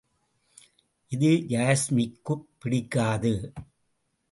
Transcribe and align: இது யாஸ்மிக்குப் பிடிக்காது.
இது 1.11 1.29
யாஸ்மிக்குப் 1.49 2.47
பிடிக்காது. 2.59 3.53